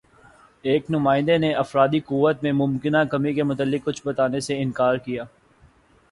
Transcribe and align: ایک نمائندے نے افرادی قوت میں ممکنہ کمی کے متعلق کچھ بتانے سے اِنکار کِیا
ایک 0.63 0.89
نمائندے 0.89 1.37
نے 1.37 1.53
افرادی 1.55 1.99
قوت 2.05 2.41
میں 2.43 2.51
ممکنہ 2.53 3.03
کمی 3.11 3.33
کے 3.33 3.43
متعلق 3.43 3.85
کچھ 3.85 4.01
بتانے 4.05 4.39
سے 4.39 4.57
اِنکار 4.61 4.95
کِیا 4.97 5.23